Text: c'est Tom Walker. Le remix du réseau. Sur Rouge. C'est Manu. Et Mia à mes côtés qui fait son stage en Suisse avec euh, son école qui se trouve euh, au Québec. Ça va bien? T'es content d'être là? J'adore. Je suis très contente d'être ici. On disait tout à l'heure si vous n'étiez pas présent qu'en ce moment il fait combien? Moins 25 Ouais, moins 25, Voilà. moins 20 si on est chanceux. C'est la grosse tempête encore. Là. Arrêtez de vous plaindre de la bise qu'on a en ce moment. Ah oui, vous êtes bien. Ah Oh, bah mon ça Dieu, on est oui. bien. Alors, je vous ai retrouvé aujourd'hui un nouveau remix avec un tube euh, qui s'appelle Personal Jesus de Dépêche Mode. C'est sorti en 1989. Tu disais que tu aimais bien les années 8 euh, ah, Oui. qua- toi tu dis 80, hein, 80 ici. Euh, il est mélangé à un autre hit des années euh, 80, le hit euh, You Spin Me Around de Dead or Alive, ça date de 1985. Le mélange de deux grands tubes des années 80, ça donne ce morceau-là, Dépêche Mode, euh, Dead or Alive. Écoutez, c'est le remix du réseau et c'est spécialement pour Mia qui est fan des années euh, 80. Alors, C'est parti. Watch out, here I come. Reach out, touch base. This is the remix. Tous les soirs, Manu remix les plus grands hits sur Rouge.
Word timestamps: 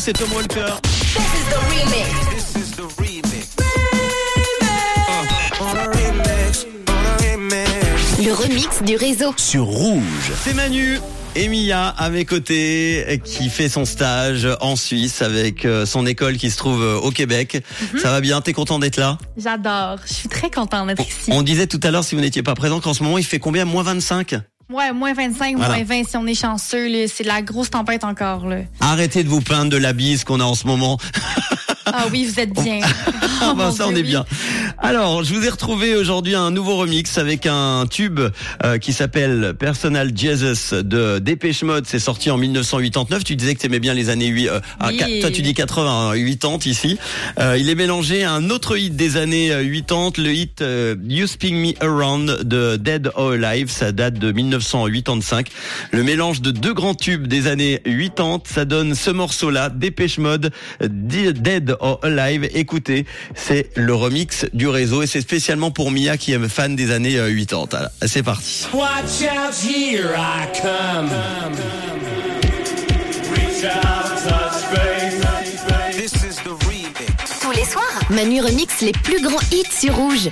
c'est 0.00 0.14
Tom 0.14 0.32
Walker. 0.32 0.64
Le 8.24 8.32
remix 8.32 8.82
du 8.82 8.96
réseau. 8.96 9.34
Sur 9.36 9.64
Rouge. 9.64 10.32
C'est 10.42 10.54
Manu. 10.54 10.98
Et 11.36 11.48
Mia 11.48 11.88
à 11.88 12.08
mes 12.08 12.24
côtés 12.24 13.20
qui 13.24 13.50
fait 13.50 13.68
son 13.68 13.84
stage 13.84 14.48
en 14.62 14.74
Suisse 14.74 15.20
avec 15.20 15.64
euh, 15.64 15.84
son 15.84 16.06
école 16.06 16.38
qui 16.38 16.50
se 16.50 16.56
trouve 16.56 16.82
euh, 16.82 16.96
au 16.96 17.10
Québec. 17.10 17.62
Ça 18.00 18.10
va 18.10 18.20
bien? 18.20 18.40
T'es 18.40 18.52
content 18.54 18.78
d'être 18.78 18.96
là? 18.96 19.18
J'adore. 19.36 19.98
Je 20.06 20.14
suis 20.14 20.28
très 20.28 20.50
contente 20.50 20.88
d'être 20.88 21.06
ici. 21.06 21.30
On 21.30 21.42
disait 21.42 21.66
tout 21.66 21.80
à 21.82 21.90
l'heure 21.90 22.04
si 22.04 22.14
vous 22.14 22.20
n'étiez 22.22 22.42
pas 22.42 22.54
présent 22.54 22.80
qu'en 22.80 22.94
ce 22.94 23.02
moment 23.02 23.18
il 23.18 23.24
fait 23.24 23.38
combien? 23.38 23.66
Moins 23.66 23.82
25 23.82 24.34
Ouais, 24.72 24.92
moins 24.92 25.12
25, 25.14 25.56
Voilà. 25.56 25.74
moins 25.76 25.84
20 25.84 26.04
si 26.08 26.16
on 26.16 26.26
est 26.26 26.34
chanceux. 26.34 27.06
C'est 27.08 27.24
la 27.24 27.42
grosse 27.42 27.70
tempête 27.70 28.04
encore. 28.04 28.46
Là. 28.46 28.58
Arrêtez 28.80 29.24
de 29.24 29.28
vous 29.28 29.40
plaindre 29.40 29.70
de 29.70 29.76
la 29.76 29.92
bise 29.92 30.22
qu'on 30.24 30.38
a 30.40 30.44
en 30.44 30.54
ce 30.54 30.66
moment. 30.66 30.96
Ah 31.86 32.04
oui, 32.12 32.24
vous 32.24 32.38
êtes 32.38 32.52
bien. 32.52 32.80
Ah 33.42 33.52
Oh, 33.52 33.54
bah 33.56 33.66
mon 33.66 33.72
ça 33.72 33.84
Dieu, 33.84 33.92
on 33.94 33.96
est 33.96 34.02
oui. 34.02 34.08
bien. 34.08 34.24
Alors, 34.82 35.22
je 35.24 35.34
vous 35.34 35.44
ai 35.44 35.50
retrouvé 35.50 35.94
aujourd'hui 35.94 36.34
un 36.34 36.50
nouveau 36.50 36.76
remix 36.76 37.18
avec 37.18 37.44
un 37.44 37.84
tube 37.88 38.18
euh, 38.64 38.78
qui 38.78 38.94
s'appelle 38.94 39.52
Personal 39.58 40.10
Jesus 40.16 40.74
de 40.82 41.18
Dépêche 41.18 41.62
Mode. 41.62 41.84
C'est 41.86 41.98
sorti 41.98 42.30
en 42.30 42.38
1989. 42.38 43.22
Tu 43.22 43.36
disais 43.36 43.54
que 43.54 43.60
tu 43.60 43.66
aimais 43.66 43.78
bien 43.78 43.92
les 43.92 44.08
années 44.08 44.28
8 44.28 44.48
euh, 44.48 44.60
ah, 44.80 44.88
Oui. 44.88 44.96
qua- 44.96 45.06
toi 45.20 45.30
tu 45.30 45.42
dis 45.42 45.52
80, 45.52 46.12
hein, 46.12 46.24
80 46.40 46.58
ici. 46.64 46.98
Euh, 47.38 47.58
il 47.58 47.68
est 47.68 47.74
mélangé 47.74 48.24
à 48.24 48.32
un 48.32 48.48
autre 48.48 48.74
hit 48.78 48.96
des 48.96 49.18
années 49.18 49.52
euh, 49.52 49.62
80, 49.70 50.12
le 50.16 50.32
hit 50.32 50.62
euh, 50.62 50.96
You 51.06 51.26
Spin 51.26 51.52
Me 51.56 51.72
Around 51.84 52.44
de 52.44 52.76
Dead 52.76 53.10
or 53.16 53.32
Alive, 53.32 53.70
ça 53.70 53.92
date 53.92 54.14
de 54.14 54.32
1985. 54.32 55.48
Le 55.92 56.02
mélange 56.02 56.40
de 56.40 56.52
deux 56.52 56.72
grands 56.72 56.94
tubes 56.94 57.26
des 57.26 57.48
années 57.48 57.82
80, 57.84 58.40
ça 58.46 58.64
donne 58.64 58.94
ce 58.94 59.10
morceau-là, 59.10 59.68
Dépêche 59.68 60.16
Mode, 60.16 60.52
euh, 60.82 60.88
Dead 60.88 61.76
or 61.80 62.00
Alive. 62.02 62.48
Écoutez, 62.54 63.04
c'est 63.34 63.68
le 63.76 63.94
remix 63.94 64.46
du 64.54 64.69
réseau 64.70 65.02
et 65.02 65.06
c'est 65.06 65.20
spécialement 65.20 65.70
pour 65.70 65.90
Mia 65.90 66.16
qui 66.16 66.32
est 66.32 66.48
fan 66.48 66.76
des 66.76 66.90
années 66.90 67.18
euh, 67.18 67.34
80. 67.34 67.66
Alors, 67.72 67.90
C'est 68.06 68.22
parti. 68.22 68.66
Watch 68.72 69.22
out, 69.22 69.54
here 69.54 70.14
I 70.16 70.46
come. 70.60 71.10
Reach 73.34 73.64
out, 73.64 74.16
touch 74.22 74.74
base. 74.74 75.20
This 75.96 76.12
is 76.24 76.36
the 76.42 76.54
remix. 76.66 77.40
Tous 77.42 77.50
les 77.52 77.64
soirs, 77.64 77.84
Manu 78.10 78.40
remix 78.40 78.80
les 78.80 78.92
plus 78.92 79.20
grands 79.20 79.40
hits 79.52 79.64
sur 79.70 79.94
Rouge. 79.96 80.30